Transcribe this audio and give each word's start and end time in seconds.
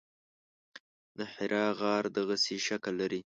د 1.17 1.19
حرا 1.33 1.65
غر 1.79 2.03
دغسې 2.17 2.57
شکل 2.67 2.93
لري. 3.01 3.19